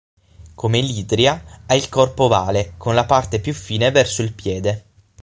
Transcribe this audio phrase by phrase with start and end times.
[0.55, 4.85] Come l'hydria ha il corpo ovale, con la parte più fine verso il piede.